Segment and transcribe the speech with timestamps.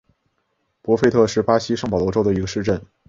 [0.81, 2.81] 博费特是巴西圣保罗州的一个市镇。